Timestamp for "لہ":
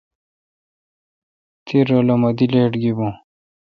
2.07-2.15